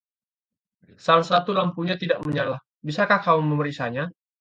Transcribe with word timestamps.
Salah 1.05 1.21
satu 1.31 1.49
lampunya 1.59 1.93
tidak 2.01 2.19
menyala. 2.25 2.57
Bisakah 2.87 3.19
kau 3.25 3.37
memeriksanya? 3.49 4.03